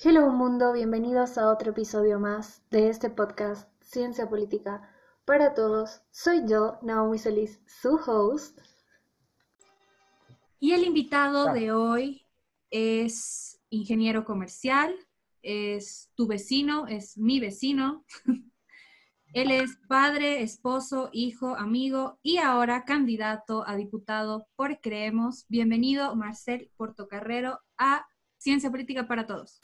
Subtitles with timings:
[0.00, 4.88] Hello mundo, bienvenidos a otro episodio más de este podcast Ciencia Política
[5.24, 6.02] para Todos.
[6.12, 8.60] Soy yo, Naomi Solís, su host.
[10.60, 12.22] Y el invitado de hoy
[12.70, 14.94] es ingeniero comercial,
[15.42, 18.04] es tu vecino, es mi vecino.
[19.32, 25.44] Él es padre, esposo, hijo, amigo y ahora candidato a diputado por Creemos.
[25.48, 29.60] Bienvenido, Marcel Portocarrero, a Ciencia Política para Todos.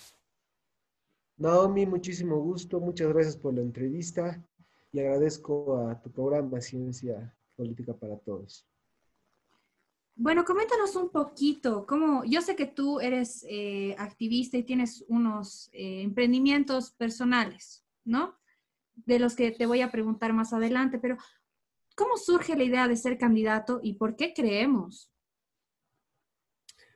[1.36, 2.80] Naomi, muchísimo gusto.
[2.80, 4.42] Muchas gracias por la entrevista
[4.92, 8.66] y agradezco a tu programa Ciencia Política para Todos.
[10.16, 15.68] Bueno, coméntanos un poquito, cómo, yo sé que tú eres eh, activista y tienes unos
[15.72, 18.38] eh, emprendimientos personales, ¿no?
[18.94, 21.16] De los que te voy a preguntar más adelante, pero
[21.96, 25.10] ¿cómo surge la idea de ser candidato y por qué creemos?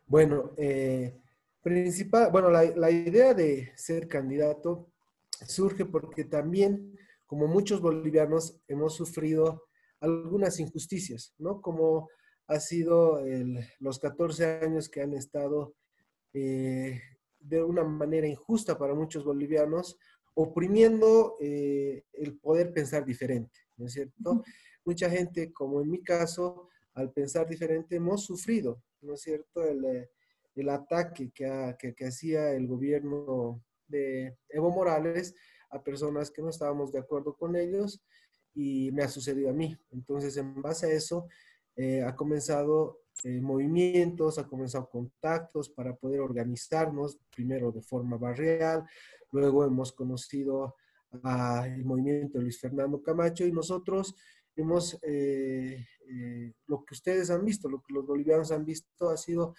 [0.06, 1.20] Bueno, eh,
[1.62, 4.92] principal, bueno, la, la idea de ser candidato
[5.46, 9.68] surge porque también, como muchos bolivianos, hemos sufrido
[10.00, 11.60] algunas injusticias, ¿no?
[11.60, 12.08] Como
[12.48, 13.22] ha sido
[13.78, 15.74] los 14 años que han estado
[16.32, 17.00] eh,
[17.40, 19.98] de una manera injusta para muchos bolivianos,
[20.34, 24.42] oprimiendo eh, el poder pensar diferente, ¿no es cierto?
[24.84, 29.62] Mucha gente, como en mi caso, al pensar diferente hemos sufrido, ¿no es cierto?
[29.64, 30.08] El,
[30.66, 35.34] eh, ataque que, que hacía el gobierno de Evo Morales
[35.70, 38.02] a personas que no estábamos de acuerdo con ellos
[38.54, 39.76] y me ha sucedido a mí.
[39.90, 41.28] Entonces, en base a eso,
[41.76, 48.84] eh, ha comenzado eh, movimientos, ha comenzado contactos para poder organizarnos, primero de forma barrial,
[49.30, 50.74] luego hemos conocido
[51.22, 54.14] al movimiento Luis Fernando Camacho y nosotros
[54.56, 55.86] hemos, eh,
[56.66, 59.54] lo que ustedes han visto, lo que los bolivianos han visto ha sido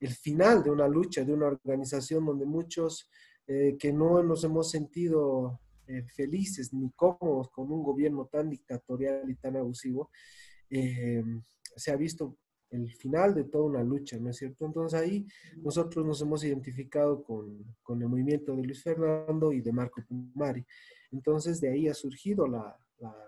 [0.00, 3.08] el final de una lucha, de una organización donde muchos
[3.46, 5.60] que no nos hemos sentido
[6.16, 10.10] felices ni cómodos con un gobierno tan dictatorial y tan abusivo,
[11.76, 12.38] se ha visto
[12.70, 14.66] el final de toda una lucha, ¿no es cierto?
[14.66, 15.26] Entonces ahí
[15.58, 20.64] nosotros nos hemos identificado con, con el movimiento de Luis Fernando y de Marco Pumari.
[21.12, 22.76] Entonces de ahí ha surgido la,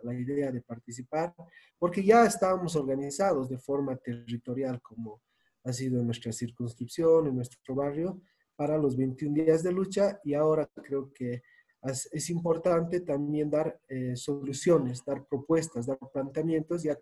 [0.03, 1.35] la, idea de participar,
[1.79, 5.21] porque ya estábamos organizados de forma territorial, como
[5.67, 8.23] ha sido en nuestra circunscripción, en nuestro barrio,
[8.55, 11.43] para los 21 días de lucha y ahora creo que
[12.13, 16.83] es importante también dar eh, soluciones, dar propuestas, dar planteamientos.
[16.83, 16.99] Ya,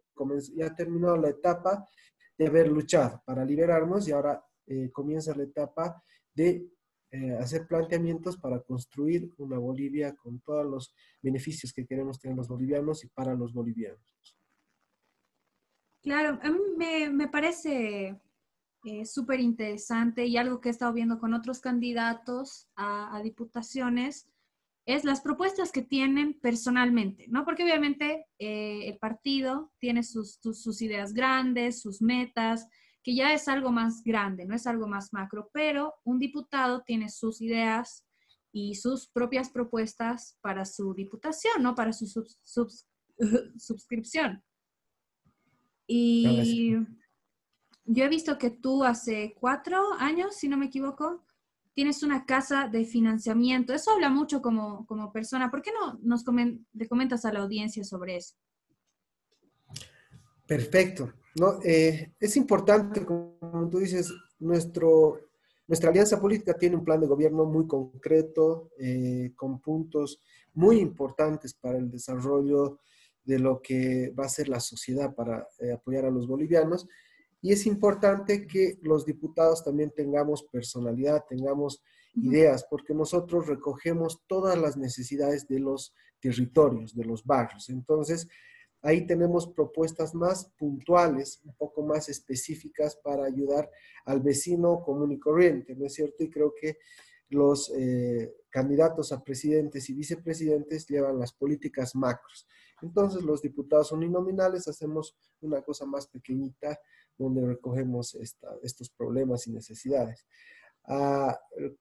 [0.54, 1.88] ya ha terminado la etapa
[2.36, 6.02] de haber luchado para liberarnos y ahora eh, comienza la etapa
[6.34, 6.68] de
[7.10, 12.48] eh, hacer planteamientos para construir una Bolivia con todos los beneficios que queremos tener los
[12.48, 14.02] bolivianos y para los bolivianos.
[16.02, 18.20] Claro, a mí me, me parece
[19.04, 24.28] súper interesante y algo que he estado viendo con otros candidatos a, a diputaciones
[24.86, 27.44] es las propuestas que tienen personalmente, ¿no?
[27.44, 32.68] Porque obviamente eh, el partido tiene sus, sus, ideas grandes, sus metas,
[33.02, 37.08] que ya es algo más grande, no es algo más macro, pero un diputado tiene
[37.08, 38.04] sus ideas
[38.52, 41.74] y sus propias propuestas para su diputación, ¿no?
[41.74, 42.06] Para su
[43.58, 44.42] suscripción.
[45.86, 46.76] Y
[47.84, 51.24] yo he visto que tú hace cuatro años, si no me equivoco,
[51.74, 53.74] tienes una casa de financiamiento.
[53.74, 55.50] Eso habla mucho como, como persona.
[55.50, 56.24] ¿Por qué no nos
[56.72, 58.36] le comentas a la audiencia sobre eso?
[60.46, 61.12] Perfecto.
[61.36, 65.20] No, eh, es importante, como tú dices, nuestro,
[65.66, 70.20] nuestra alianza política tiene un plan de gobierno muy concreto, eh, con puntos
[70.52, 72.78] muy importantes para el desarrollo
[73.24, 76.86] de lo que va a ser la sociedad para eh, apoyar a los bolivianos.
[77.44, 81.82] Y es importante que los diputados también tengamos personalidad, tengamos
[82.14, 87.68] ideas, porque nosotros recogemos todas las necesidades de los territorios, de los barrios.
[87.68, 88.26] Entonces,
[88.80, 93.70] ahí tenemos propuestas más puntuales, un poco más específicas para ayudar
[94.06, 96.24] al vecino común y corriente, ¿no es cierto?
[96.24, 96.78] Y creo que
[97.28, 102.48] los eh, candidatos a presidentes y vicepresidentes llevan las políticas macros.
[102.80, 106.80] Entonces, los diputados uninominales hacemos una cosa más pequeñita
[107.16, 108.14] donde recogemos
[108.62, 110.26] estos problemas y necesidades.
[110.86, 111.38] Ah,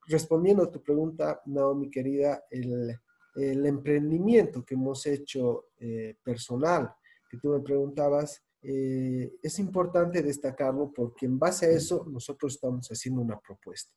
[0.08, 2.98] respondiendo a tu pregunta, Naomi querida, el,
[3.36, 6.94] emprendimiento que hemos hecho eh, personal,
[7.30, 12.88] que tú me preguntabas, eh, es importante destacarlo porque en base a eso nosotros estamos
[12.88, 13.92] haciendo una propuesta.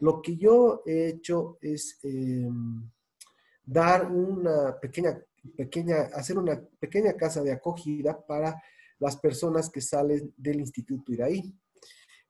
[0.00, 2.90] Lo que yo he hecho es em,
[3.64, 5.22] dar una pequeña,
[5.56, 8.60] pequeña, hacer una pequeña casa de acogida para
[9.00, 11.52] las personas que salen del Instituto Iraí.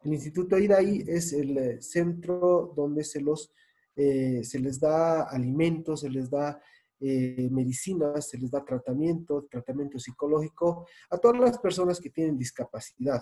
[0.03, 3.53] El Instituto Iraí es el eh, centro donde se los
[3.97, 6.59] eh, se les da alimentos, se les da
[7.01, 13.21] eh, medicinas, se les da tratamiento, tratamiento psicológico a todas las personas que tienen discapacidad,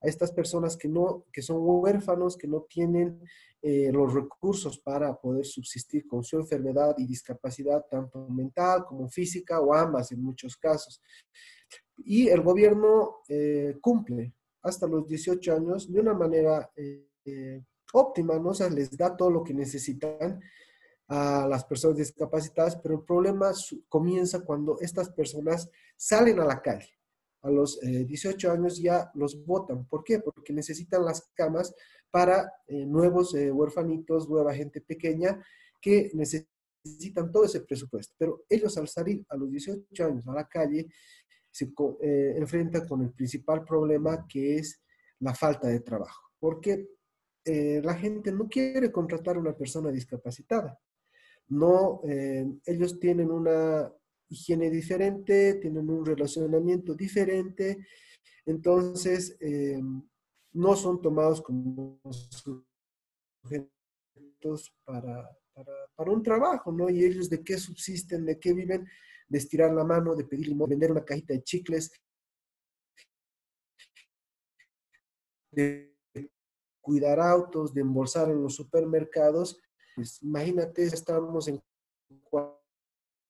[0.00, 3.20] a estas personas que, no, que son huérfanos, que no tienen
[3.62, 9.74] los recursos para poder subsistir con su enfermedad y discapacidad, tanto mental como física o
[9.74, 11.02] ambas en muchos casos.
[12.04, 16.70] Y el gobierno eh, cumple hasta los 18 años de una manera
[17.92, 18.50] óptima, ¿no?
[18.50, 20.40] O sea, les da todo lo que necesitan
[21.10, 23.52] a las personas discapacitadas, pero el problema
[23.88, 26.88] comienza cuando estas personas salen a la calle.
[27.42, 29.86] A los 18 eh, años ya los votan.
[29.88, 30.20] ¿Por qué?
[30.20, 31.74] Porque necesitan las camas
[32.10, 35.42] para eh, nuevos eh, huerfanitos, nueva gente pequeña
[35.80, 38.14] que necesitan todo ese presupuesto.
[38.16, 40.86] Pero ellos al salir a los 18 años a la calle
[41.50, 41.72] se
[42.36, 44.80] enfrentan con el principal problema que es
[45.20, 46.30] la falta de trabajo.
[46.38, 46.88] Porque
[47.44, 50.78] la gente no quiere contratar a una persona discapacitada
[51.50, 53.92] no, eh, ellos tienen una
[54.28, 57.84] higiene diferente, tienen un relacionamiento diferente,
[58.46, 59.80] entonces eh,
[60.52, 62.00] no son tomados como
[62.30, 62.62] sujetos
[64.84, 65.28] para,
[65.96, 66.88] para, un trabajo, ¿no?
[66.88, 68.86] Y ellos de qué subsisten, de qué viven,
[69.30, 71.90] de estirar la mano, de pedir limón, vender una cajita de chicles,
[75.50, 75.96] de
[76.82, 79.58] cuidar autos, de embolsar en los supermercados
[80.00, 81.62] pues, imagínate, estamos en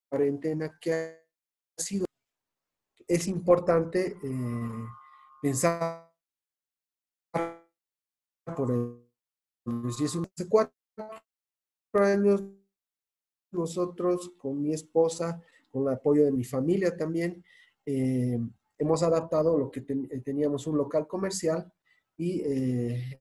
[0.09, 2.07] cuarentena, ¿qué ha sido?
[3.09, 4.87] Es importante eh,
[5.43, 6.15] pensar
[8.57, 10.73] por el, si es hace cuatro
[11.95, 12.45] años,
[13.51, 17.45] nosotros con mi esposa, con el apoyo de mi familia también,
[17.87, 18.39] eh,
[18.79, 21.71] hemos adaptado lo que teníamos un local comercial
[22.17, 23.21] y eh,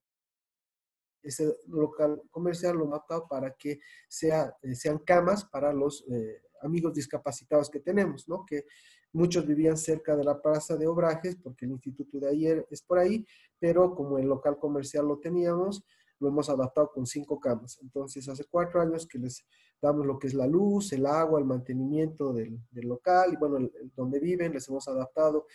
[1.22, 6.94] ese local comercial lo matado para que sea, eh, sean camas para los eh, amigos
[6.94, 8.46] discapacitados que tenemos, ¿no?
[8.46, 8.66] Que
[9.12, 13.00] muchos vivían cerca de la plaza de obrajes porque el instituto de ayer es por
[13.00, 13.26] ahí,
[13.60, 15.84] pero como el local comercial lo teníamos,
[16.20, 17.80] lo hemos adaptado con cinco camas.
[17.82, 19.46] Entonces, hace cuatro años que les
[19.82, 24.20] damos lo que es la luz, el agua, el mantenimiento del, local y bueno, donde
[24.20, 25.46] viven, les hemos adaptado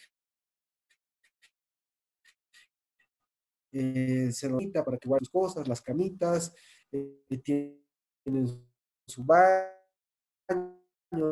[3.72, 6.55] eh, necesita para que guarden sus cosas, las camitas,
[6.93, 8.64] eh, tienen
[9.06, 9.67] su baño,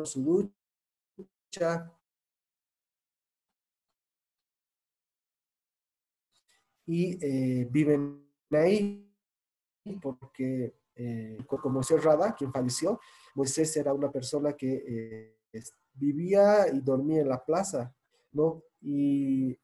[0.05, 0.51] su
[1.55, 1.91] ducha.
[6.85, 9.12] Y eh, viven ahí
[10.01, 12.99] porque, eh, como cerrada, quien falleció,
[13.35, 15.35] Moisés era una persona que
[15.93, 17.93] vivía y dormía en la plaza,
[18.31, 18.63] ¿no?
[18.81, 19.57] Y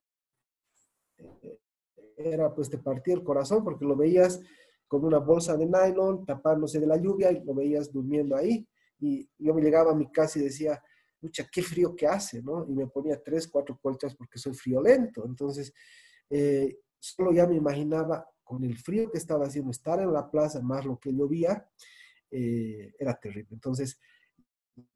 [2.15, 4.41] era pues te partía el corazón porque lo veías
[4.87, 8.67] con una bolsa de nylon tapándose de la lluvia y lo veías durmiendo ahí.
[8.99, 10.81] Y yo me llegaba a mi casa y decía,
[11.21, 12.65] mucha, qué frío que hace, ¿no?
[12.67, 15.25] Y me ponía tres, cuatro colchas porque soy friolento.
[15.25, 15.73] Entonces,
[16.29, 20.59] eh, solo ya me imaginaba con el frío que estaba haciendo, estar en la plaza
[20.59, 21.69] más lo que llovía,
[22.31, 23.49] eh, era terrible.
[23.51, 23.99] Entonces,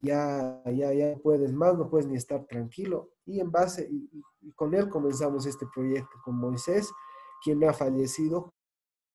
[0.00, 3.12] ya, ya, ya puedes más, no puedes ni estar tranquilo.
[3.24, 6.90] Y en base, y con él comenzamos este proyecto, con Moisés
[7.44, 8.52] quien ha fallecido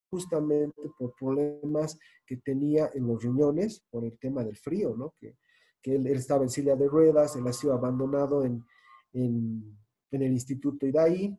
[0.09, 5.15] justamente por problemas que tenía en los riñones por el tema del frío, ¿no?
[5.19, 5.35] Que,
[5.81, 8.63] que él, estaba en silla de ruedas, él ha sido abandonado en,
[9.11, 9.77] en,
[10.11, 11.37] en el Instituto Idaí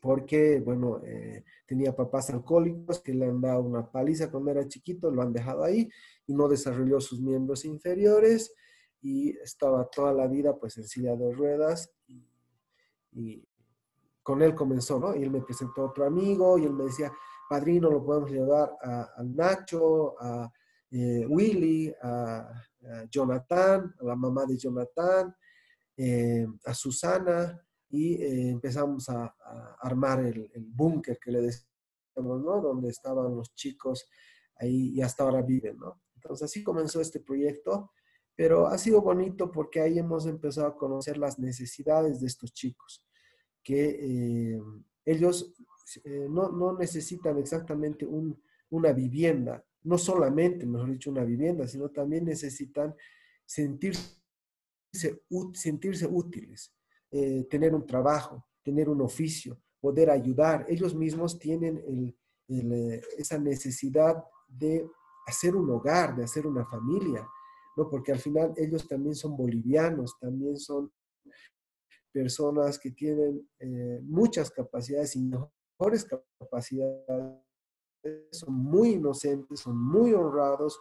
[0.00, 5.10] porque, bueno, eh, tenía papás alcohólicos que le han dado una paliza cuando era chiquito,
[5.10, 5.88] lo han dejado ahí
[6.26, 8.54] y no desarrolló sus miembros inferiores
[9.00, 12.26] y estaba toda la vida pues en silla de ruedas y,
[13.12, 13.48] y
[14.24, 15.14] con él comenzó, ¿no?
[15.14, 17.12] Y él me presentó a otro amigo y él me decía,
[17.48, 20.50] padrino, lo podemos llevar a, Nacho, a
[20.90, 22.48] eh, Willy, a,
[23.10, 25.34] Jonathan, a la mamá de Jonathan,
[25.96, 27.63] eh, a Susana,
[27.94, 29.34] y eh, empezamos a,
[29.80, 32.60] armar el, búnker que le decíamos, ¿no?
[32.60, 34.08] Donde estaban los chicos
[34.56, 36.02] ahí y hasta ahora viven, ¿no?
[36.16, 37.92] Entonces así comenzó este proyecto,
[38.34, 43.06] pero ha sido bonito porque ahí hemos empezado a conocer las necesidades de estos chicos
[43.62, 44.60] que eh,
[45.04, 45.54] ellos
[46.04, 48.06] eh, no, necesitan exactamente
[48.70, 52.94] una vivienda, no solamente, mejor dicho, una vivienda, sino también necesitan
[53.46, 54.16] sentirse,
[55.52, 56.74] sentirse útiles,
[57.16, 60.66] eh, tener un trabajo, tener un oficio, poder ayudar.
[60.68, 62.12] Ellos mismos tienen
[63.16, 64.84] esa necesidad de
[65.24, 67.24] hacer un hogar, de hacer una familia,
[67.76, 67.88] ¿no?
[67.88, 70.92] Porque al final ellos también son bolivianos, también son
[72.12, 77.40] personas que tienen eh, muchas capacidades y mejores capacidades
[78.32, 80.80] son muy inocentes, son muy honrados,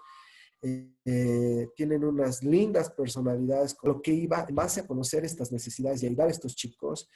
[0.65, 3.75] eh, tienen unas lindas personalidades.
[3.83, 7.09] Lo que iba, en base a conocer estas necesidades y ayudar a estos chicos,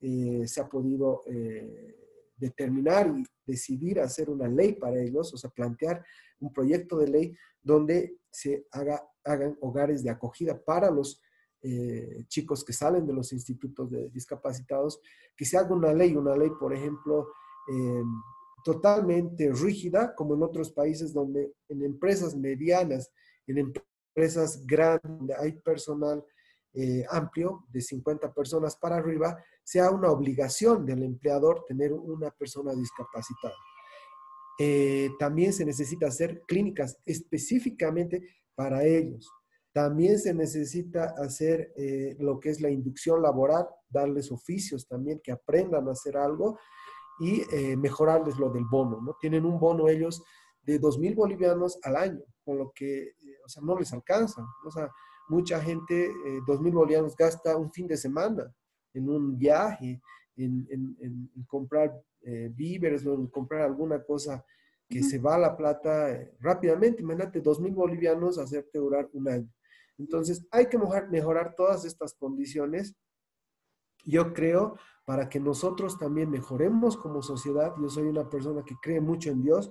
[0.00, 1.96] eh, se ha podido eh,
[2.36, 6.04] determinar y decidir hacer una ley para ellos, o sea, plantear
[6.40, 11.22] un proyecto de ley donde se haga, hagan hogares de acogida para los
[12.28, 15.00] chicos que salen de los institutos de discapacitados,
[15.36, 17.32] que se haga una ley, una ley, por ejemplo,
[18.64, 23.10] totalmente rígida, como en otros países donde en empresas medianas,
[23.46, 26.24] en empresas grandes, hay personal
[26.74, 32.74] eh, amplio, de 50 personas para arriba, sea una obligación del empleador tener una persona
[32.74, 33.54] discapacitada.
[34.60, 38.22] Eh, también se necesita hacer clínicas específicamente
[38.54, 39.30] para ellos.
[39.72, 45.32] También se necesita hacer eh, lo que es la inducción laboral, darles oficios también, que
[45.32, 46.58] aprendan a hacer algo
[47.20, 49.16] y eh, mejorarles lo del bono, ¿no?
[49.20, 50.22] Tienen un bono ellos
[50.68, 54.46] de 2.000 bolivianos al año, con lo que, eh, o sea, no les alcanza.
[54.66, 54.90] O sea,
[55.28, 58.54] mucha gente, eh, 2.000 bolivianos gasta un fin de semana
[58.92, 60.00] en un viaje,
[60.36, 64.44] en, en, comprar eh, víveres o en comprar alguna cosa
[64.88, 66.08] que se va a la plata
[66.38, 67.02] rápidamente.
[67.02, 69.48] Imagínate, 2.000 bolivianos hacerte durar un año.
[69.96, 72.94] Entonces, hay que mejorar, mejorar todas estas condiciones.
[74.08, 77.74] Yo creo para que nosotros también mejoremos como sociedad.
[77.80, 79.70] Yo soy una persona que cree mucho en Dios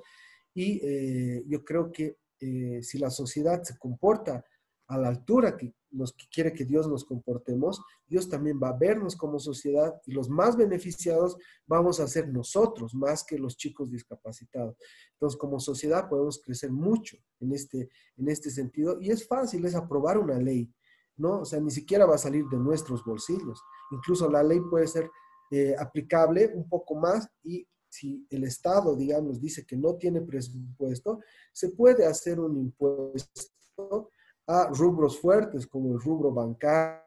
[0.54, 4.46] y eh, yo creo que eh, si la sociedad se comporta
[4.90, 8.78] a la altura que, nos, que quiere que Dios nos comportemos, Dios también va a
[8.78, 13.90] vernos como sociedad y los más beneficiados vamos a ser nosotros más que los chicos
[13.90, 14.78] discapacitados.
[15.14, 19.74] Entonces, como sociedad podemos crecer mucho en este, en este sentido y es fácil, es
[19.74, 20.72] aprobar una ley,
[21.18, 21.42] ¿no?
[21.42, 23.62] O sea, ni siquiera va a salir de nuestros bolsillos.
[23.92, 25.10] Incluso la ley puede ser
[25.52, 31.20] eh, aplicable un poco más y si el Estado, digamos, dice que no tiene presupuesto,
[31.54, 34.12] se puede hacer un impuesto
[34.46, 37.02] a rubros fuertes como el rubro bancario,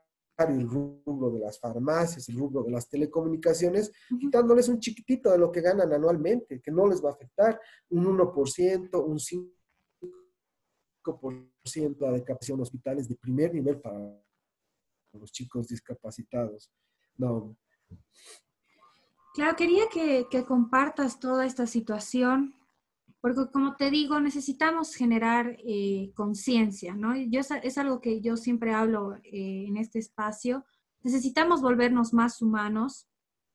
[0.48, 5.52] el rubro de las farmacias, el rubro de las telecomunicaciones, quitándoles un chiquitito de lo
[5.52, 9.59] que ganan anualmente, que no les va a afectar un 1%, un 5%
[11.04, 13.98] de adecuación hospitales de primer nivel para
[15.12, 16.70] los chicos discapacitados.
[17.16, 17.56] No,
[19.32, 22.54] Claro, quería que, compartas toda esta situación,
[23.20, 27.14] porque como te digo, necesitamos generar eh, conciencia, ¿no?
[27.16, 30.64] Yo, es algo que yo siempre hablo eh, en este espacio.
[31.02, 33.06] Necesitamos volvernos más humanos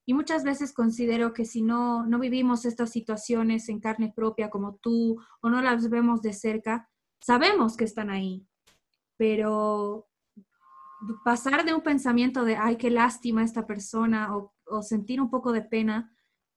[0.06, 4.76] y muchas veces considero que si no, no vivimos estas situaciones en carne propia como
[4.76, 8.46] tú o no las vemos de cerca, sabemos que están ahí,
[9.18, 10.08] pero
[11.24, 15.62] pasar de un pensamiento de, ay, qué lástima esta persona o, sentir un poco de
[15.62, 16.12] pena,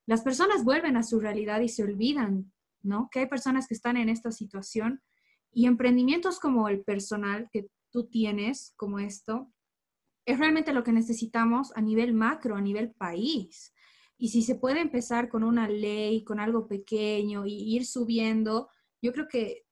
[0.07, 2.51] las personas vuelven a su realidad y se olvidan,
[2.83, 3.11] ¿no?
[3.13, 5.03] Que hay personas que están en esta situación
[5.53, 9.53] y emprendimientos como el personal que tú tienes, como esto,
[10.25, 13.75] es realmente lo que necesitamos a nivel macro, a nivel país.
[14.17, 18.69] Y si se puede empezar con una ley, con algo pequeño y ir subiendo,
[19.03, 19.68] yo creo que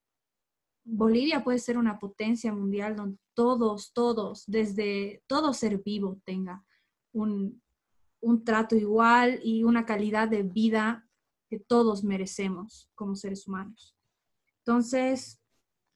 [0.88, 6.64] Bolivia puede ser una potencia mundial donde todos, todos, desde todo ser vivo tenga
[7.12, 7.60] un,
[8.44, 11.08] trato igual y una calidad de vida
[11.48, 13.96] que todos merecemos como seres humanos.
[14.58, 15.42] Entonces,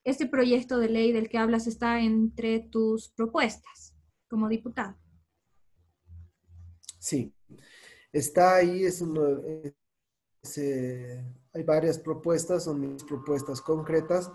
[0.05, 3.95] este proyecto de ley del que hablas está entre tus propuestas
[4.29, 4.97] como diputado.
[6.99, 7.33] Sí,
[8.13, 8.85] está ahí,
[10.57, 14.31] eh, hay varias propuestas, son mis propuestas concretas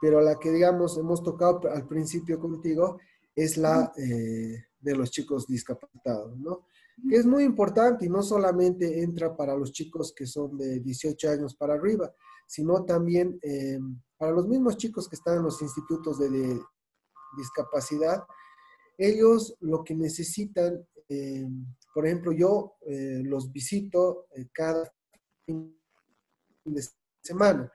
[0.00, 2.98] pero la que, digamos, hemos tocado al principio contigo
[3.34, 6.66] es la eh, de los chicos discapacitados, ¿no?
[7.08, 11.30] Que es muy importante y no solamente entra para los chicos que son de 18
[11.30, 12.12] años para arriba,
[12.46, 13.78] sino también eh,
[14.16, 16.60] para los mismos chicos que están en los institutos de,
[17.36, 18.24] discapacidad.
[18.96, 21.46] Ellos lo que necesitan, eh,
[21.94, 24.90] por ejemplo, yo los visito cada
[25.44, 25.78] fin
[26.64, 26.82] de
[27.22, 27.70] semana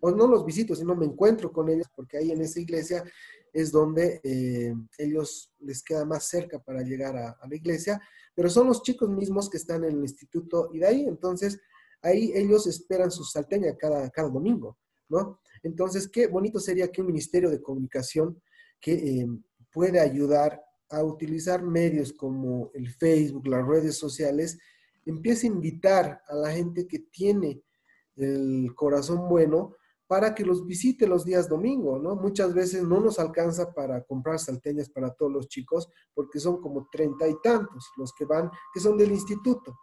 [0.00, 3.04] o no los visito, sino me encuentro con ellos, porque ahí en esa iglesia
[3.52, 8.00] es donde eh, ellos les queda más cerca para llegar a, la iglesia,
[8.34, 11.60] pero son los chicos mismos que están en el instituto y de ahí, entonces,
[12.00, 15.40] ahí ellos esperan su salteña cada, cada domingo, ¿no?
[15.62, 18.42] Entonces, qué bonito sería que un ministerio de comunicación
[18.80, 19.28] que eh,
[19.70, 24.58] puede ayudar a utilizar medios como el Facebook, las redes sociales,
[25.06, 27.62] empiece a invitar a la gente que tiene
[28.16, 29.76] el corazón bueno
[30.06, 32.14] para que los visite los días domingo, ¿no?
[32.16, 36.88] Muchas veces no nos alcanza para comprar salteñas para todos los chicos porque son como
[36.92, 39.74] treinta y tantos los que van, que son del instituto.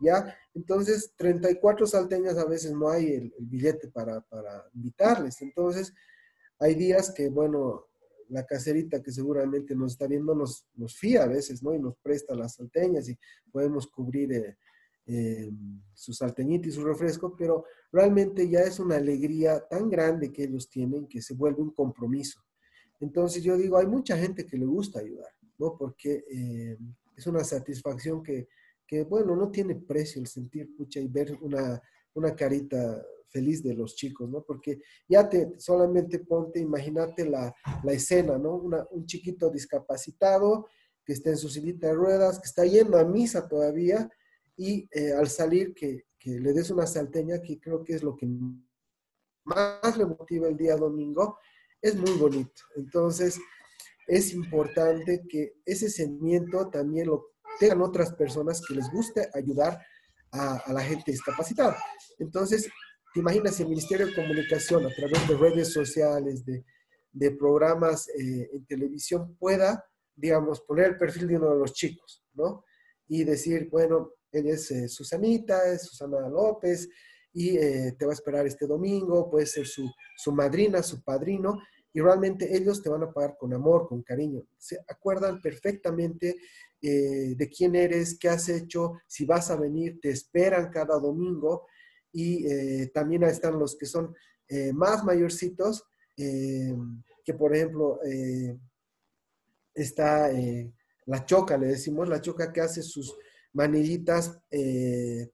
[0.00, 0.36] ¿ya?
[0.54, 5.40] Entonces, 34 salteñas a veces no hay el, billete para, para, invitarles.
[5.42, 5.92] Entonces,
[6.58, 7.86] hay días que, bueno,
[8.28, 11.74] la caserita que seguramente nos está viendo nos, nos fía a veces, ¿no?
[11.74, 13.18] Y nos presta las salteñas y
[13.52, 14.56] podemos cubrir eh,
[15.06, 15.50] eh,
[15.92, 20.68] su salteñita y su refresco, pero realmente ya es una alegría tan grande que ellos
[20.68, 22.42] tienen que se vuelve un compromiso.
[23.00, 25.76] Entonces yo digo, hay mucha gente que le gusta ayudar, ¿no?
[25.76, 26.78] Porque eh,
[27.16, 28.48] es una satisfacción que,
[28.86, 31.82] que, bueno, no tiene precio el sentir, pucha, y ver una,
[32.14, 34.42] una carita feliz de los chicos, ¿no?
[34.42, 38.54] Porque ya te solamente ponte, imagínate la, la escena, ¿no?
[38.54, 40.68] un chiquito discapacitado
[41.04, 44.08] que está en su sillita de ruedas, que está yendo a misa todavía
[44.56, 48.16] y eh, al salir que, que, le des una salteña, que creo que es lo
[48.16, 48.26] que
[49.44, 51.38] más le motiva el día domingo,
[51.80, 52.62] es muy bonito.
[52.76, 53.38] Entonces,
[54.06, 59.80] es importante que ese sentimiento también lo tengan otras personas que les guste ayudar
[60.32, 61.76] a, la gente discapacitada.
[62.18, 62.68] Entonces,
[63.12, 66.64] te imaginas el Ministerio de Comunicación a través de redes sociales, de,
[67.12, 69.84] de programas eh, en televisión pueda,
[70.16, 72.64] digamos, poner el perfil de uno de los chicos, ¿no?
[73.06, 76.88] Y decir, bueno, es eh, Susanita, es Susana López,
[77.34, 81.60] y eh, te va a esperar este domingo, puede ser su, su madrina, su padrino,
[81.92, 84.46] y realmente ellos te van a pagar con amor, con cariño.
[84.56, 86.36] Se acuerdan perfectamente
[86.80, 91.66] eh, de quién eres, qué has hecho, si vas a venir, te esperan cada domingo
[92.12, 94.14] y eh, también están los que son
[94.74, 97.98] más mayorcitos, que por ejemplo
[99.74, 100.30] está
[101.06, 103.16] la choca, le decimos, la choca que hace sus
[103.54, 104.38] manillitas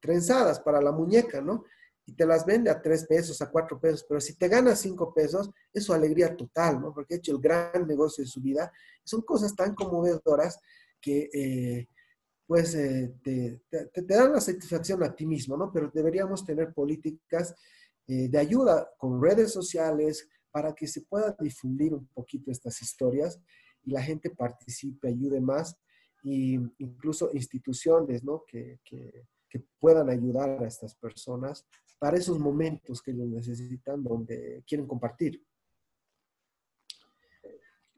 [0.00, 1.64] trenzadas para la muñeca, ¿no?
[2.10, 5.14] y te las vende a tres pesos, a cuatro pesos, pero si te ganas cinco
[5.14, 6.92] pesos, es su alegría total, ¿no?
[6.92, 8.72] Porque ha hecho el gran negocio de su vida.
[9.04, 10.58] Son cosas tan conmovedoras
[11.00, 11.88] que, eh,
[12.48, 13.62] pues, eh, te,
[14.02, 15.72] dan la satisfacción a ti mismo, ¿no?
[15.72, 17.54] Pero deberíamos tener políticas
[18.08, 23.40] eh, de ayuda con redes sociales para que se pueda difundir un poquito estas historias
[23.84, 25.76] y la gente participe, ayude más,
[26.22, 28.44] y incluso instituciones, ¿no?
[28.46, 31.66] Que, que, que puedan ayudar a estas personas
[31.98, 35.44] para esos momentos que ellos necesitan, donde quieren compartir.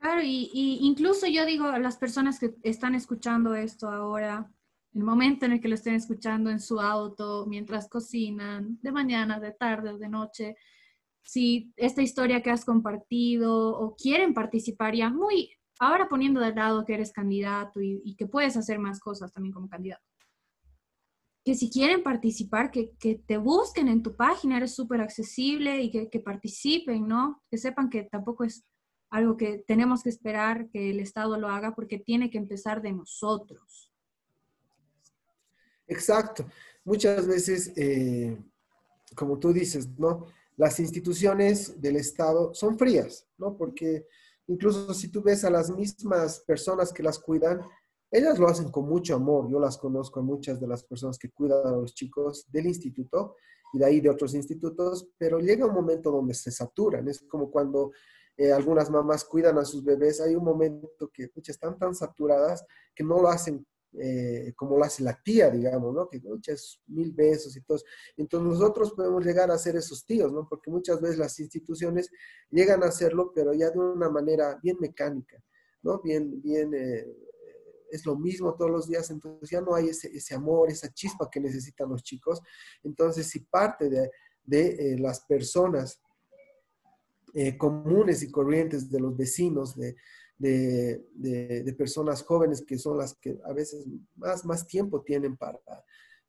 [0.02, 0.50] Claro, y,
[0.82, 4.50] incluso yo digo a las personas que están escuchando esto ahora,
[4.94, 9.38] el momento en el que lo estén escuchando en su auto, mientras cocinan, de mañana,
[9.38, 10.56] de tarde o de noche,
[11.22, 15.52] si esta historia que has compartido o quieren participar ya muy,
[15.82, 19.68] ahora poniendo de lado que eres candidato y que puedes hacer más cosas también como
[19.68, 20.04] candidato
[21.44, 22.94] que si quieren participar, que,
[23.26, 27.42] te busquen en tu página, eres súper accesible y que, participen, ¿no?
[27.50, 28.64] Que sepan que tampoco es
[29.10, 32.92] algo que tenemos que esperar que el Estado lo haga porque tiene que empezar de
[32.92, 33.90] nosotros.
[35.88, 36.46] Exacto.
[36.84, 38.38] Muchas veces, eh,
[39.16, 40.26] como tú dices, ¿no?
[40.56, 43.56] Las instituciones del Estado son frías, ¿no?
[43.56, 44.06] Porque
[44.46, 47.60] incluso si tú ves a las mismas personas que las cuidan,
[48.10, 49.50] ellas lo hacen con mucho amor.
[49.50, 53.36] Yo las conozco a muchas de las personas que cuidan a los chicos del instituto
[53.72, 57.08] y de ahí de otros institutos, pero llega un momento donde se saturan.
[57.08, 57.92] Es como cuando
[58.36, 60.20] eh, algunas mamás cuidan a sus bebés.
[60.20, 63.66] Hay un momento que muchas están tan saturadas que no lo hacen
[64.00, 66.08] eh, como lo la tía, digamos, ¿no?
[66.08, 67.78] Que muchas mil besos y todo.
[68.16, 70.46] Entonces nosotros podemos llegar a ser esos tíos, ¿no?
[70.48, 72.10] Porque muchas veces las instituciones
[72.50, 75.42] llegan a hacerlo, pero ya de una manera bien mecánica,
[75.82, 76.00] ¿no?
[76.00, 76.72] Bien, bien...
[76.74, 77.06] Eh,
[77.90, 81.28] es lo mismo todos los días, entonces ya no hay ese, ese amor, esa chispa
[81.30, 82.40] que necesitan los chicos.
[82.82, 84.10] Entonces, si parte de,
[84.44, 86.00] de eh, las personas
[87.34, 89.74] eh, comunes y corrientes, de los vecinos,
[90.42, 95.60] de, de, personas jóvenes que son las que a veces más, más tiempo tienen para,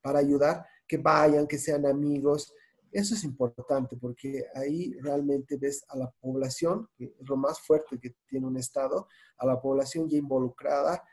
[0.01, 2.53] para ayudar, que vayan, que sean amigos.
[2.91, 7.99] Eso es importante porque ahí realmente ves a la población, que es lo más fuerte
[7.99, 11.03] que tiene un Estado, a la población ya involucrada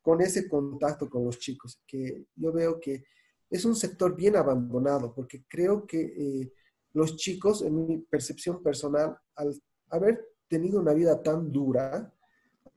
[0.00, 3.04] con ese contacto con los chicos, que yo veo que
[3.50, 6.52] es un sector bien abandonado, porque creo que eh,
[6.92, 12.14] los chicos, en mi percepción personal, al haber tenido una vida tan dura,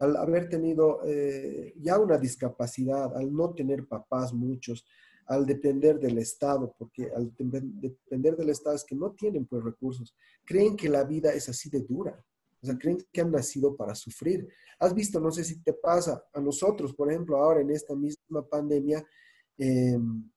[0.01, 4.83] al haber tenido eh, ya una discapacidad, al no tener papás muchos,
[5.27, 10.15] al depender del Estado, porque al depender del Estado es que no tienen pues recursos,
[10.43, 12.19] creen que la vida es así de dura.
[12.63, 14.47] O sea, creen que han nacido para sufrir.
[14.79, 18.43] Has visto, no sé si te pasa, a nosotros, por ejemplo, ahora en esta misma
[18.47, 19.05] pandemia,
[19.57, 20.27] em,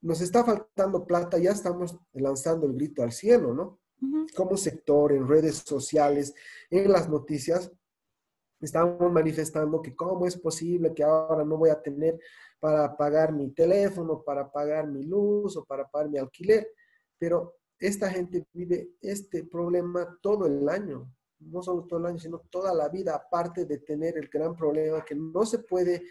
[0.00, 3.80] nos está faltando plata, ya estamos lanzando el grito al cielo, ¿no?
[4.34, 6.34] Como sector, en redes sociales,
[6.70, 7.70] en las noticias,
[8.60, 12.18] estamos manifestando que cómo es posible que ahora no voy a tener
[12.58, 16.68] para pagar mi teléfono, para pagar mi luz o para pagar mi alquiler.
[17.18, 22.38] Pero esta gente vive este problema todo el año, no solo todo el año, sino
[22.50, 26.02] toda la vida, aparte de tener el gran problema que no se puede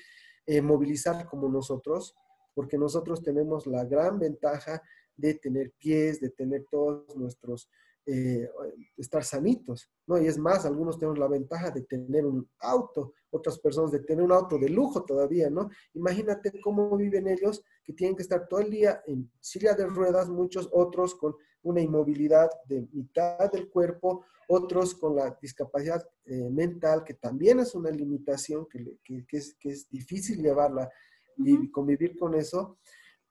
[0.45, 2.15] eh, movilizar como nosotros,
[2.53, 4.81] porque nosotros tenemos la gran ventaja
[5.17, 7.69] de tener pies, de tener todos nuestros
[8.07, 8.49] eh,
[8.97, 10.21] estar sanitos, ¿no?
[10.21, 14.23] Y es más, algunos tenemos la ventaja de tener un auto, otras personas de tener
[14.23, 15.69] un auto de lujo todavía, ¿no?
[15.93, 20.29] Imagínate cómo viven ellos que tienen que estar todo el día en silla de ruedas,
[20.29, 27.03] muchos otros con una inmovilidad de mitad del cuerpo, otros con la discapacidad eh, mental,
[27.03, 30.89] que también es una limitación, que, que, es, que es, difícil llevarla
[31.37, 32.77] y convivir con eso,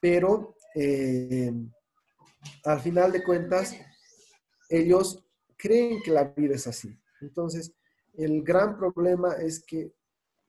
[0.01, 1.53] pero eh,
[2.65, 3.75] al final de cuentas,
[4.79, 5.25] ellos
[5.57, 6.99] creen que la vida es así.
[7.21, 7.73] Entonces,
[8.15, 9.93] el gran problema es que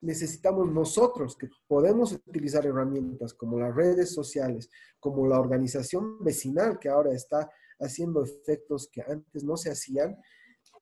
[0.01, 6.89] necesitamos nosotros, que podemos utilizar herramientas como las redes sociales, como la organización vecinal, que
[6.89, 10.15] ahora está haciendo efectos que antes no se hacían,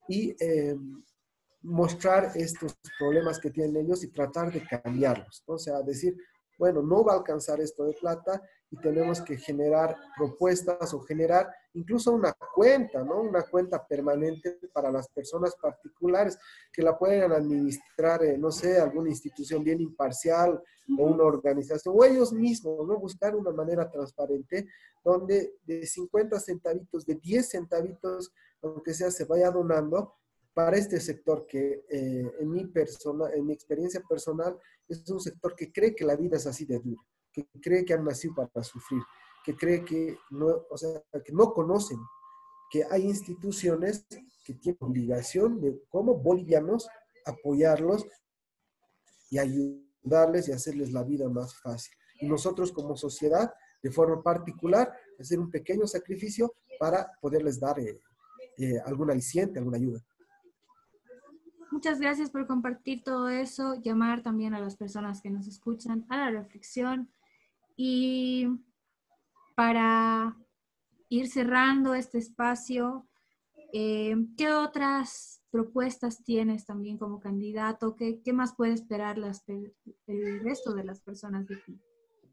[0.07, 0.75] y eh,
[1.61, 5.43] mostrar estos problemas que tienen ellos y tratar de cambiarlos.
[5.45, 6.17] O sea, decir,
[6.57, 8.41] bueno, no va a alcanzar esto de plata
[8.73, 13.21] y tenemos que generar propuestas o generar incluso una cuenta, ¿no?
[13.21, 16.39] Una cuenta permanente para las personas particulares
[16.71, 20.59] que la puedan administrar, no sé, alguna institución bien imparcial
[20.97, 22.97] o una organización o ellos mismos, ¿no?
[22.97, 24.67] Buscar una manera transparente
[25.03, 28.33] donde de 50 centavitos, de 10 centavitos,
[28.63, 30.15] aunque sea, se vaya donando
[30.51, 34.57] para este sector que eh, en, mi persona, en mi experiencia personal
[34.87, 37.03] es un sector que cree que la vida es así de dura,
[37.33, 39.01] que cree que han nacido para sufrir,
[39.43, 41.99] que cree que no, o sea, que no conocen
[42.73, 44.05] que hay instituciones
[44.43, 46.87] que tienen obligación de, como bolivianos,
[47.25, 48.07] apoyarlos
[49.29, 51.93] y ayudarles y hacerles la vida más fácil.
[52.19, 57.99] Y nosotros como sociedad, de forma particular, hacer un pequeño sacrificio para poderles dar eh,
[58.57, 60.03] eh, algún aliciente, alguna ayuda.
[61.71, 66.17] Muchas gracias por compartir todo eso, llamar también a las personas que nos escuchan a
[66.17, 67.09] la reflexión
[67.75, 68.47] y
[69.55, 70.35] para
[71.09, 73.07] ir cerrando este espacio,
[73.71, 77.95] eh, ¿qué otras propuestas tienes también como candidato?
[77.95, 81.79] ¿Qué, qué más puede esperar las, el resto de las personas de ti?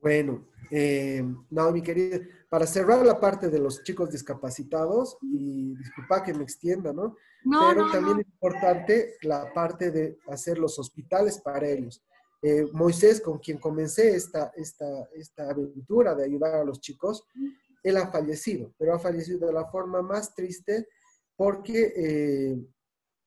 [0.00, 6.22] Bueno, eh, no, mi querida, para cerrar la parte de los chicos discapacitados, y disculpa
[6.22, 7.16] que me extienda, ¿no?
[7.42, 12.02] Pero también es importante la parte de hacer los hospitales para ellos.
[12.42, 17.24] Eh, Moisés, con quien comencé esta, esta, esta aventura de ayudar a los chicos,
[17.82, 20.88] él ha fallecido, pero ha fallecido de la forma más triste
[21.36, 22.58] porque eh,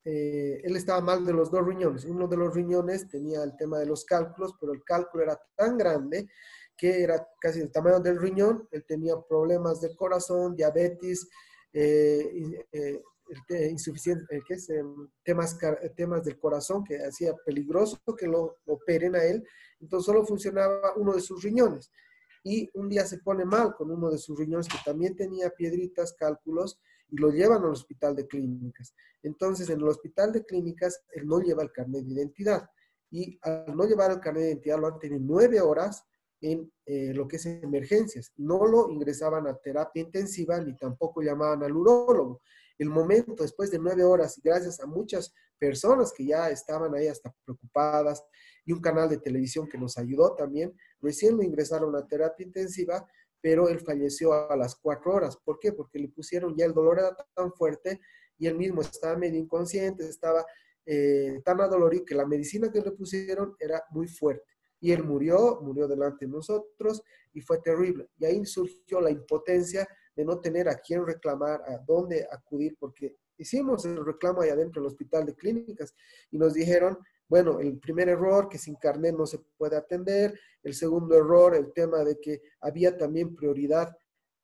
[0.05, 2.05] eh, él estaba mal de los dos riñones.
[2.05, 5.77] Uno de los riñones tenía el tema de los cálculos, pero el cálculo era tan
[5.77, 6.27] grande
[6.75, 11.29] que era casi el tamaño del riñón, él tenía problemas de corazón, diabetes,
[13.49, 14.69] eh, insuficiente, ¿qué es?
[14.69, 15.57] Em, temas,
[15.95, 19.43] temas del corazón que hacía peligroso que lo operen a él,
[19.79, 21.91] entonces solo funcionaba uno de sus riñones.
[22.43, 26.13] Y un día se pone mal con uno de sus riñones que también tenía piedritas,
[26.13, 28.93] cálculos, y lo llevan al hospital de clínicas.
[29.21, 32.69] Entonces, en el hospital de clínicas, él no lleva el carnet de identidad.
[33.11, 36.03] Y al no llevar el carnet de identidad, lo han tenido nueve horas
[36.41, 38.33] en eh, lo que es emergencias.
[38.37, 42.41] No lo ingresaban a terapia intensiva ni tampoco llamaban al urólogo.
[42.83, 47.07] El momento, después de nueve horas, y gracias a muchas personas que ya estaban ahí
[47.07, 48.21] hasta preocupadas,
[48.65, 53.07] y un canal de televisión que nos ayudó también, recién lo ingresaron a terapia intensiva,
[53.39, 55.37] pero él falleció a las cuatro horas.
[55.37, 55.71] ¿Por qué?
[55.71, 58.01] Porque le pusieron ya el dolor era tan fuerte
[58.37, 60.45] y él mismo estaba medio inconsciente, estaba
[60.85, 64.43] eh, tan adolorido que la medicina que le pusieron era muy fuerte.
[64.81, 68.09] Y él murió, murió delante de nosotros y fue terrible.
[68.19, 73.17] Y ahí surgió la impotencia de no tener a quién reclamar, a dónde acudir, porque
[73.37, 75.93] hicimos el reclamo ahí adentro del hospital de clínicas
[76.31, 76.97] y nos dijeron,
[77.27, 80.39] bueno, el primer error, que sin carnet no se puede atender.
[80.61, 83.95] El segundo error, el tema de que había también prioridad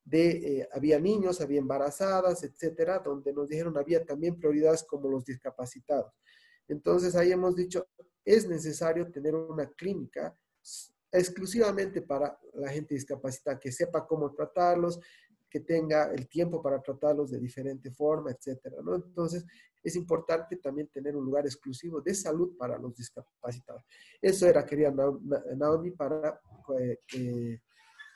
[0.03, 0.29] de,
[0.61, 6.11] eh, había niños, había embarazadas, etcétera, donde nos dijeron había también prioridades como los discapacitados.
[6.67, 7.87] Entonces ahí hemos dicho,
[8.25, 10.35] es necesario tener una clínica
[11.11, 14.99] exclusivamente para la gente discapacitada, que sepa cómo tratarlos,
[15.49, 18.95] que tenga el tiempo para tratarlos de diferente forma, etcétera, ¿no?
[18.95, 19.45] Entonces,
[19.81, 23.83] es importante también tener un lugar exclusivo de salud para los discapacitados.
[24.21, 26.39] Eso era, quería Naomi, para
[26.79, 27.59] eh, eh,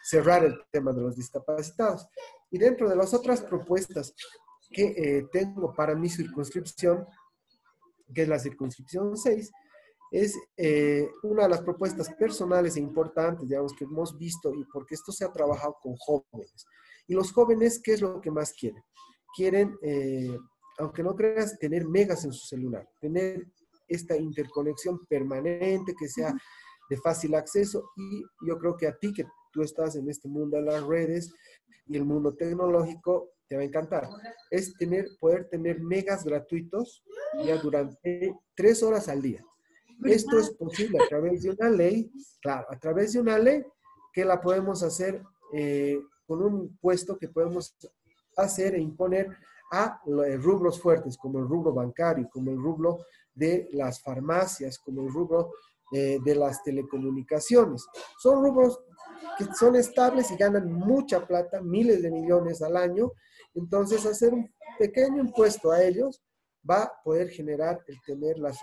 [0.03, 2.07] cerrar el tema de los discapacitados.
[2.51, 4.13] Y dentro de las otras propuestas
[4.69, 7.05] que eh, tengo para mi circunscripción,
[8.13, 9.51] que es la circunscripción 6,
[10.13, 14.93] es eh, una de las propuestas personales e importantes, digamos, que hemos visto y porque
[14.93, 16.67] esto se ha trabajado con jóvenes.
[17.07, 18.83] Y los jóvenes, ¿qué es lo que más quieren?
[19.35, 20.37] Quieren, eh,
[20.77, 23.47] aunque no creas, tener megas en su celular, tener
[23.87, 26.33] esta interconexión permanente que sea
[26.89, 30.57] de fácil acceso y yo creo que a ti que tú estás en este mundo
[30.57, 31.31] de las redes
[31.85, 34.07] y el mundo tecnológico, te va a encantar.
[34.49, 37.03] Es tener, poder tener megas gratuitos
[37.45, 39.43] ya durante tres horas al día.
[40.05, 42.11] Esto es posible a través de una ley,
[42.41, 43.63] claro, a través de una ley
[44.11, 45.21] que la podemos hacer
[45.53, 47.75] eh, con un puesto que podemos
[48.38, 49.36] hacer e imponer
[49.71, 49.99] a
[50.38, 52.99] rubros fuertes, como el rubro bancario, como el rubro
[53.33, 55.51] de las farmacias, como el rubro
[55.91, 57.86] eh, de las telecomunicaciones.
[58.19, 58.79] Son rubros
[59.38, 63.12] que son estables y ganan mucha plata, miles de millones al año.
[63.53, 66.21] Entonces, hacer un pequeño impuesto a ellos
[66.69, 68.53] va a poder generar el tener la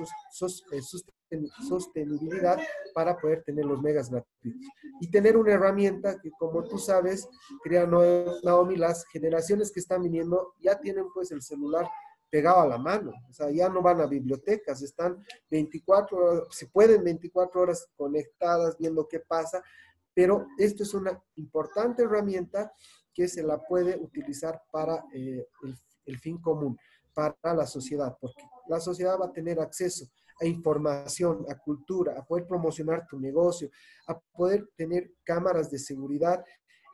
[1.69, 2.59] sostenibilidad
[2.95, 4.69] para poder tener los megas gratuitos.
[5.01, 7.29] Y tener una herramienta que, como tú sabes,
[7.63, 11.89] crea Naomi, las generaciones que están viniendo ya tienen pues el celular
[12.31, 15.19] pegado a la mano, o sea, ya no van a bibliotecas, están
[15.51, 19.61] 24 horas, si pueden 24 horas conectadas viendo qué pasa,
[20.15, 22.73] pero esto es una importante herramienta
[23.13, 26.79] que se la puede utilizar para eh, el, el fin común,
[27.13, 30.07] para la sociedad, porque la sociedad va a tener acceso
[30.41, 33.71] a información, a cultura, a poder promocionar tu negocio,
[34.07, 36.45] a poder tener cámaras de seguridad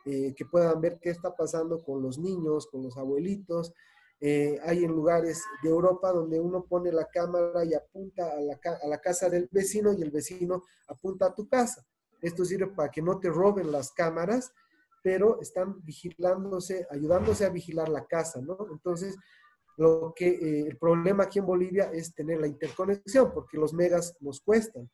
[0.05, 3.73] eh, que puedan ver qué está pasando con los niños, con los abuelitos.
[4.21, 8.59] Eh, hay en lugares de Europa donde uno pone la cámara y apunta a la,
[8.83, 11.87] a la casa del vecino y el vecino apunta a tu casa.
[12.21, 14.53] Esto sirve para que no te roben las cámaras,
[15.03, 18.57] pero están vigilándose, ayudándose a vigilar la casa, ¿no?
[18.73, 19.17] Entonces,
[19.77, 24.17] lo que eh, el problema aquí en Bolivia es tener la interconexión, porque los megas
[24.21, 24.91] nos cuestan,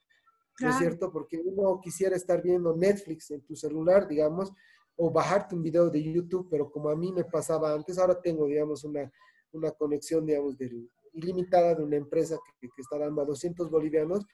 [0.60, 1.12] ¿no es cierto?
[1.12, 4.52] Porque uno quisiera estar viendo Netflix en tu celular, digamos,
[4.96, 8.46] o bajarte un video de YouTube, pero como a mí me pasaba antes, ahora tengo,
[8.46, 9.10] digamos, una,
[9.52, 14.24] una conexión, digamos, del, ilimitada de una empresa que, que, está dando a 200 bolivianos,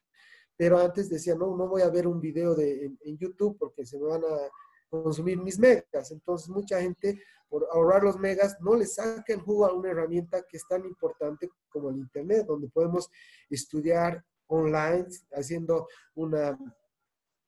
[0.56, 3.86] pero antes decía, no, no voy a ver un video de, en, en YouTube porque
[3.86, 4.50] se me van a
[4.88, 6.10] consumir mis megas.
[6.10, 10.42] Entonces, mucha gente, por ahorrar los megas, no le saca el jugo a una herramienta
[10.48, 13.10] que es tan importante como el Internet, donde podemos
[13.50, 16.58] estudiar online, haciendo una,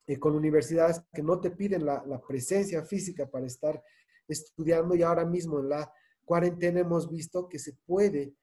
[0.07, 3.83] eh, con universidades que no te piden la, la presencia física para estar
[4.29, 5.93] estudiando y ahora mismo en la
[6.25, 8.35] cuarentena hemos visto que se puede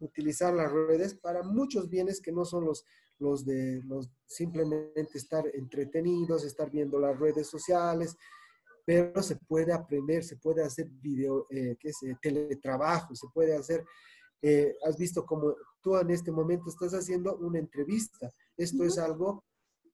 [0.00, 2.84] utilizar las redes para muchos bienes que no son los,
[3.18, 8.16] los de los simplemente estar entretenidos, estar viendo las redes sociales,
[8.84, 12.02] pero se puede aprender, se puede hacer video, eh, ¿qué es?
[12.02, 13.84] Eh, teletrabajo, se puede hacer,
[14.42, 19.44] eh, has visto como tú en este momento estás haciendo una entrevista, esto es algo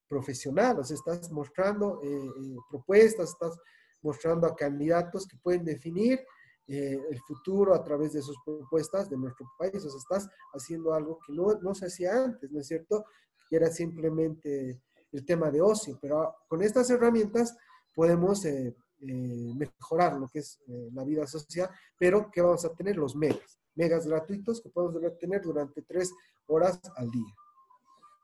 [0.08, 3.58] profesional, o sea, estás mostrando eh, eh, propuestas, estás
[4.02, 6.20] mostrando a candidatos que pueden definir
[6.68, 9.84] eh, el futuro a través de sus propuestas de nuestro país.
[9.84, 13.04] O sea, estás haciendo algo que no, no se hacía antes, ¿no es cierto?
[13.48, 17.56] Que era simplemente el tema de ocio, pero con estas herramientas
[17.94, 20.58] podemos eh, eh, mejorar lo que es
[20.92, 25.42] la vida social, pero que vamos a tener los megas, megas gratuitos que podemos tener
[25.42, 26.12] durante tres
[26.46, 27.34] horas al día.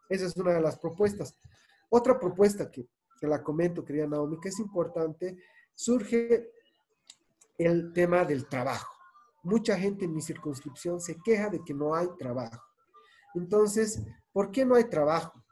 [0.08, 1.34] Esa es una de las propuestas.
[1.90, 2.88] Otra propuesta que,
[3.20, 5.38] que la comento, querida Naomi, que es importante,
[5.74, 6.50] surge
[7.58, 8.92] el tema del trabajo.
[9.42, 12.62] Mucha gente en mi circunscripción se queja de que no hay trabajo.
[13.34, 15.42] Entonces, ¿por qué no hay trabajo?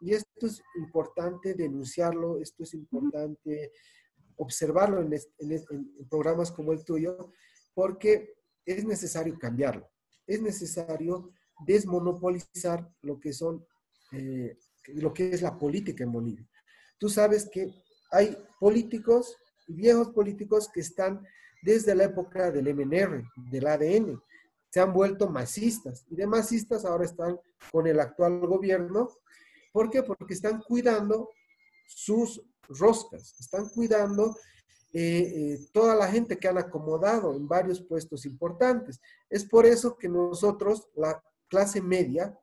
[0.00, 3.72] Y esto es importante denunciarlo, esto es importante
[4.36, 7.32] observarlo en, programas como el tuyo,
[7.74, 9.88] porque es necesario cambiarlo.
[10.26, 11.30] Es necesario
[11.66, 13.64] desmonopolizar lo que son,
[14.12, 16.48] eh, lo que es la política en Bolivia.
[16.98, 17.70] Tú sabes que
[18.10, 21.24] hay políticos, viejos políticos que están
[21.66, 24.22] desde la época del MNR, del ADN.
[24.70, 27.40] Se han vuelto masistas y de masistas ahora están
[27.72, 29.10] con el actual gobierno.
[29.72, 30.04] ¿Por qué?
[30.04, 31.30] Porque están cuidando
[31.88, 34.36] sus roscas, están cuidando
[34.92, 39.00] eh, eh, toda la gente que han acomodado en varios puestos importantes.
[39.28, 42.38] Es por eso que nosotros, la clase media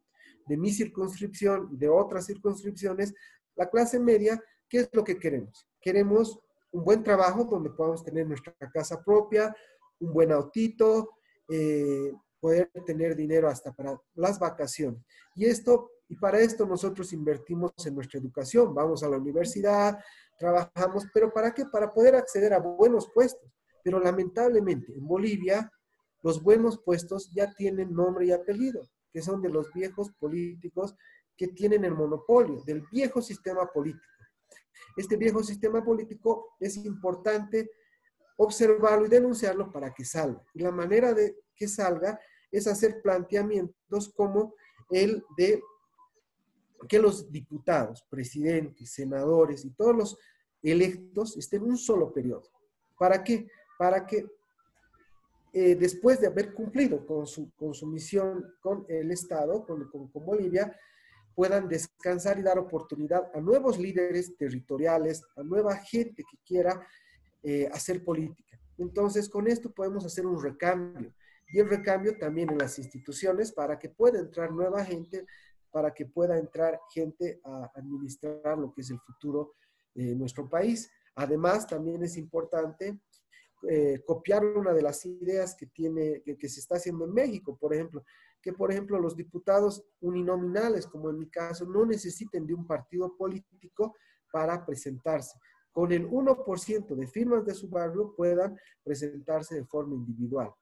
[0.48, 3.14] de mi circunscripción y de otras circunscripciones,
[3.56, 5.66] la clase media, ¿qué es lo que queremos?
[5.80, 6.42] Queremos
[6.74, 9.56] un buen trabajo donde podamos tener nuestra casa propia,
[10.00, 11.12] un buen autito,
[11.48, 15.02] eh, poder tener dinero hasta para las vacaciones.
[15.36, 19.98] Y esto, y para esto nosotros invertimos en nuestra educación, vamos a la universidad,
[20.38, 21.66] trabajamos, pero ¿para qué?
[21.66, 23.50] Para poder acceder a buenos puestos.
[23.84, 25.72] Pero lamentablemente en Bolivia
[26.24, 28.82] los buenos puestos ya tienen nombre y apellido,
[29.12, 30.96] que son de los viejos políticos
[31.38, 34.06] que tienen el monopolio del viejo sistema político.
[34.96, 37.72] Este viejo sistema político es importante
[38.38, 40.44] observarlo y denunciarlo para que salga.
[40.54, 42.20] Y la manera de que salga
[42.52, 44.56] es hacer planteamientos como
[44.90, 45.62] el de
[46.88, 50.18] que los diputados, presidentes, senadores y todos los
[50.62, 52.50] electos estén un solo periodo.
[52.98, 53.48] ¿Para qué?
[53.78, 54.28] Para que
[55.56, 60.26] eh, después de haber cumplido con su, con su misión con el Estado, con, con,
[60.26, 60.76] Bolivia,
[61.36, 66.86] puedan descansar y dar oportunidad a nuevos líderes territoriales, a nueva gente que quiera
[67.42, 68.60] eh, hacer política.
[68.78, 71.14] Entonces, con esto podemos hacer un recambio
[71.48, 75.26] y el recambio también en las instituciones para que pueda entrar nueva gente,
[75.72, 79.54] para que pueda entrar gente a administrar lo que es el futuro
[79.94, 80.90] de nuestro país.
[81.16, 83.00] Además, también es importante
[83.70, 87.74] eh, copiar una de las ideas que, tiene, que, se está haciendo en México, por
[87.74, 88.04] ejemplo,
[88.44, 93.16] que por ejemplo los diputados uninominales, como en mi caso, no necesiten de un partido
[93.16, 93.96] político
[94.32, 95.40] para presentarse.
[95.72, 100.54] Con el 1% de firmas de su barrio puedan presentarse de forma individual.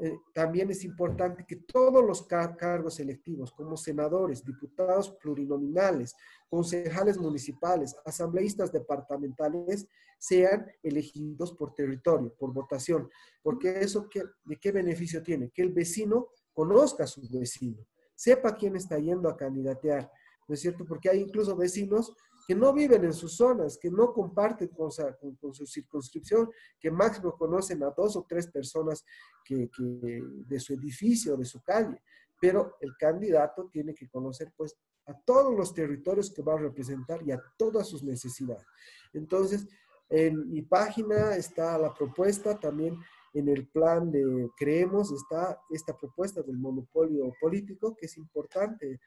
[0.00, 6.14] Eh, también es importante que todos los cargos electivos, como senadores, diputados plurinominales,
[6.48, 13.10] concejales municipales, asambleístas departamentales, sean elegidos por territorio, por votación.
[13.42, 15.50] Porque eso, qué, ¿de qué beneficio tiene?
[15.50, 20.10] Que el vecino conozca a su vecino, sepa quién está yendo a candidatear,
[20.48, 20.86] ¿no es cierto?
[20.86, 22.14] Porque hay incluso vecinos
[22.48, 27.82] que no viven en sus zonas, que no comparten con, su circunscripción, que máximo conocen
[27.82, 29.04] a dos o tres personas
[29.44, 32.00] que, de su edificio, de su calle.
[32.40, 37.20] Pero el candidato tiene que conocer pues a todos los territorios que va a representar
[37.22, 38.64] y a todas sus necesidades.
[39.12, 39.66] Entonces,
[40.08, 42.96] en mi página está la propuesta, también
[43.38, 49.00] en el plan de Creemos está esta propuesta del monopolio político, que es importante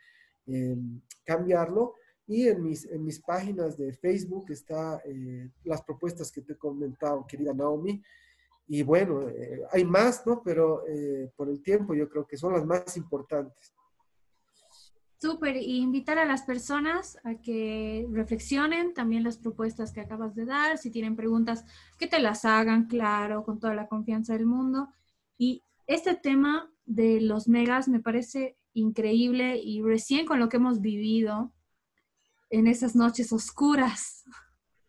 [0.45, 0.77] eh,
[1.23, 1.95] cambiarlo
[2.29, 6.57] y en mis, en mis páginas de Facebook está eh, las propuestas que te he
[6.57, 7.99] comentado, querida Naomi.
[8.67, 10.43] Y bueno, eh, hay más, ¿no?
[10.43, 13.73] Pero eh, por el tiempo yo creo que son las más importantes.
[15.21, 20.45] Súper, y invitar a las personas a que reflexionen también las propuestas que acabas de
[20.45, 21.65] dar, si tienen preguntas,
[21.97, 24.87] que te las hagan, claro, con toda la confianza del mundo.
[25.37, 30.79] Y este tema de los megas me parece increíble y recién con lo que hemos
[30.79, 31.51] vivido,
[32.49, 34.23] en esas noches oscuras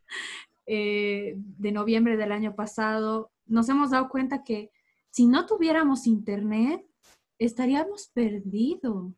[0.66, 4.70] eh, de noviembre del año pasado, nos hemos dado cuenta que
[5.10, 6.86] si no tuviéramos internet,
[7.38, 9.12] estaríamos perdidos.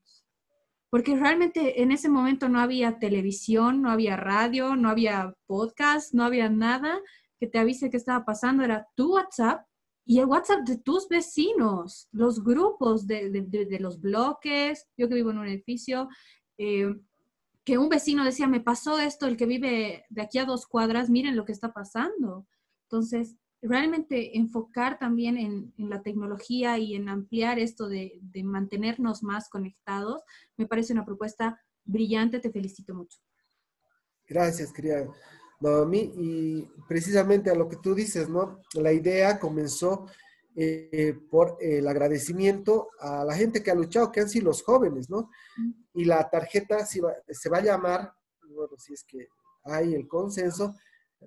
[0.92, 6.22] Porque realmente en ese momento no había televisión, no había radio, no había podcast, no
[6.22, 7.00] había nada
[7.40, 8.62] que te avise qué estaba pasando.
[8.62, 9.64] Era tu WhatsApp
[10.04, 14.86] y el WhatsApp de tus vecinos, los grupos de, los bloques.
[14.98, 16.10] Yo que vivo en un edificio,
[16.58, 16.94] eh,
[17.64, 21.08] que un vecino decía, me pasó esto, el que vive de aquí a dos cuadras,
[21.08, 22.46] miren lo que está pasando.
[22.82, 30.22] Entonces, realmente enfocar también en, la tecnología y en ampliar esto de, mantenernos más conectados,
[30.56, 33.18] me parece una propuesta brillante, te felicito mucho.
[34.28, 35.06] Gracias, querida
[35.60, 36.12] Naomi.
[36.16, 38.60] Y precisamente a lo que tú dices, ¿no?
[38.74, 40.06] La idea comenzó
[40.56, 45.08] eh, por el agradecimiento a la gente que ha luchado, que han sido los jóvenes,
[45.08, 45.30] ¿no?
[45.94, 48.12] Y la tarjeta se va, se va a llamar,
[48.48, 49.28] bueno, si es que
[49.64, 50.74] hay el consenso,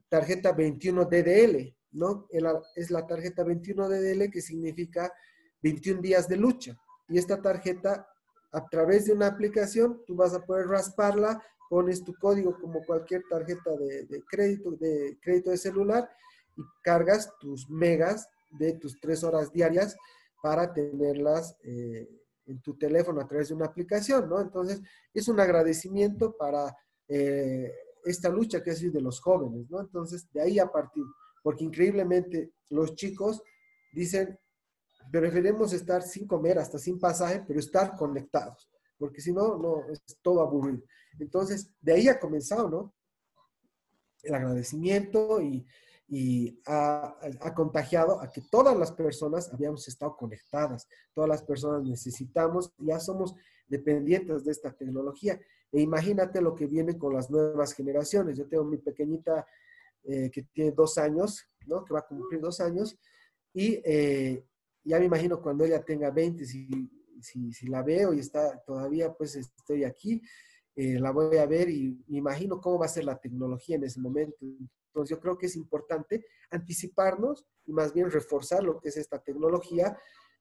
[0.10, 2.28] tarjeta 21 DDL, ¿no?
[2.76, 5.12] Es la tarjeta 21 DDL que significa
[5.64, 6.78] 21 días de lucha.
[7.08, 8.08] Y esta tarjeta,
[8.52, 13.24] a través de una aplicación, tú vas a poder rasparla, pones tu código como cualquier
[13.30, 16.10] tarjeta de, crédito, de crédito de celular
[16.58, 19.96] y cargas tus megas de tus tres horas diarias
[20.42, 22.08] para tenerlas eh,
[22.46, 24.40] en tu teléfono a través de una aplicación, ¿no?
[24.40, 24.82] Entonces,
[25.14, 26.76] es un agradecimiento para
[27.08, 27.74] eh,
[28.06, 29.80] esta lucha que ha sido de los jóvenes, ¿no?
[29.80, 31.04] Entonces, de ahí a partir,
[31.46, 33.44] porque increíblemente los chicos
[33.94, 34.36] dicen,
[35.12, 40.02] preferimos estar sin comer, hasta sin pasaje, pero estar conectados, porque si no, no, es
[40.24, 40.82] todo aburrido.
[41.20, 42.96] Entonces, de ahí ha comenzado, ¿no?
[44.24, 45.64] El agradecimiento y,
[46.08, 47.16] y ha,
[47.56, 53.36] contagiado a que todas las personas habíamos estado conectadas, todas las personas necesitamos, ya somos
[53.68, 55.40] dependientes de esta tecnología.
[55.72, 58.36] E imagínate lo que viene con las nuevas generaciones.
[58.36, 59.46] Yo tengo mi pequeñita
[60.08, 61.84] eh, que tiene dos años, ¿no?
[61.84, 62.98] Que va a cumplir dos años,
[63.54, 64.46] y eh,
[64.84, 66.68] ya me imagino cuando ella tenga 20, si,
[67.22, 70.22] si, la veo y está todavía, pues estoy aquí,
[70.76, 73.86] eh, la voy a ver y me imagino cómo va a ser la tecnología en
[73.86, 74.38] ese momento.
[74.42, 79.20] Entonces yo creo que es importante anticiparnos y más bien reforzar lo que es esta
[79.20, 79.98] tecnología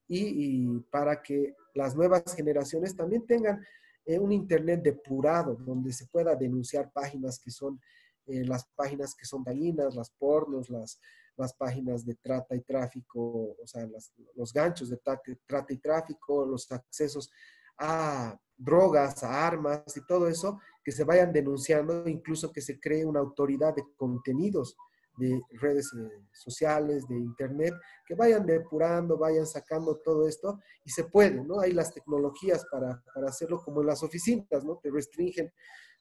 [0.06, 3.64] y, para que las nuevas generaciones también tengan
[4.06, 7.80] un Internet depurado, donde se pueda denunciar páginas que son
[8.26, 11.00] eh, las páginas que son dañinas, las pornos, las,
[11.36, 13.86] las páginas de trata y tráfico, o sea,
[14.34, 17.30] los ganchos de trata, y tráfico, los accesos
[17.78, 23.04] a drogas, a armas y todo eso, que se vayan denunciando, incluso que se cree
[23.04, 24.76] una autoridad de contenidos
[25.16, 27.74] de redes eh, sociales, de internet,
[28.06, 31.60] que vayan depurando, vayan sacando todo esto y se puede, ¿no?
[31.60, 34.78] Hay las tecnologías para, para hacerlo como en las oficinas, ¿no?
[34.82, 35.52] Te restringen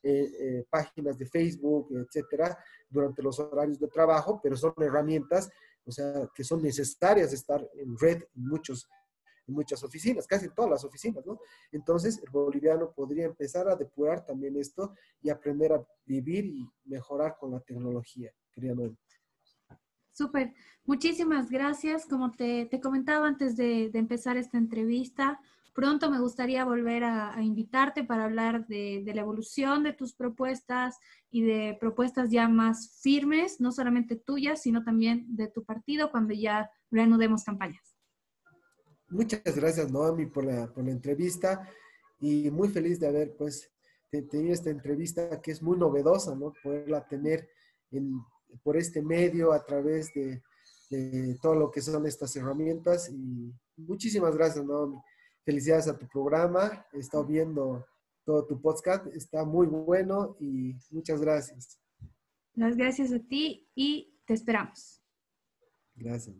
[0.05, 2.57] eh, eh, páginas de Facebook, etcétera,
[2.89, 5.49] durante los horarios de trabajo, pero son herramientas,
[5.85, 8.89] o sea, que son necesarias estar en red en, muchos,
[9.47, 11.39] en muchas oficinas, casi todas las oficinas, ¿no?
[11.71, 17.37] Entonces, el boliviano podría empezar a depurar también esto y aprender a vivir y mejorar
[17.39, 18.75] con la tecnología, quería
[20.11, 22.05] Súper, muchísimas gracias.
[22.05, 25.39] Como te, comentaba antes de, de empezar esta entrevista,
[25.74, 30.97] Pronto me gustaría volver a, invitarte para hablar de, la evolución de tus propuestas
[31.32, 36.34] y de propuestas ya más firmes, no solamente tuyas, sino también de tu partido cuando
[36.34, 37.97] ya reanudemos campañas.
[39.09, 41.67] Muchas gracias, Noami, por la, por la entrevista
[42.19, 43.71] y muy feliz de haber pues
[44.11, 46.53] tenido esta entrevista que es muy novedosa, ¿no?
[46.63, 47.49] Poderla tener
[47.89, 48.21] en,
[48.61, 50.43] por este medio a través de,
[50.91, 54.97] de todo lo que son estas herramientas y muchísimas gracias, Noami.
[55.45, 56.85] Felicidades a tu programa.
[56.93, 57.85] He estado viendo
[58.25, 59.07] todo tu podcast.
[59.07, 61.79] Está muy bueno y muchas gracias.
[62.55, 65.01] Las gracias a ti y te esperamos.
[65.95, 66.35] Gracias.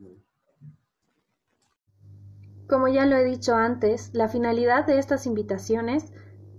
[2.68, 6.12] Como ya lo he dicho antes, la finalidad de estas invitaciones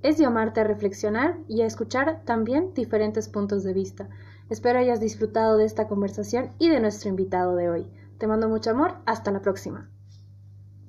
[0.03, 4.09] es llamarte a reflexionar y a escuchar también diferentes puntos de vista.
[4.51, 7.87] Espero hayas disfrutado de esta conversación y de nuestro invitado de hoy.
[8.19, 8.97] Te mando mucho amor.
[9.07, 9.91] Hasta la próxima.